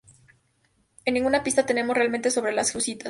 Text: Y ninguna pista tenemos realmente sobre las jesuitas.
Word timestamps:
Y 1.05 1.11
ninguna 1.11 1.43
pista 1.43 1.67
tenemos 1.67 1.95
realmente 1.95 2.31
sobre 2.31 2.53
las 2.53 2.71
jesuitas. 2.71 2.99